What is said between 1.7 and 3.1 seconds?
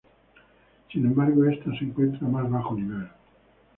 se encuentra a más bajo nivel.